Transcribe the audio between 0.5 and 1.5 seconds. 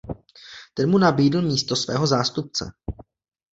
Ten mu nabídl